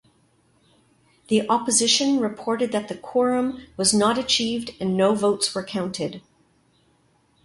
[1.27, 6.23] The opposition reported that quorum was not achieved and no votes were counted.